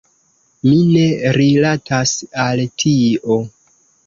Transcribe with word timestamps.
Mi 0.67 0.79
ne 0.93 1.03
rilatas 1.37 2.15
al 2.47 2.63
tio. 2.85 3.39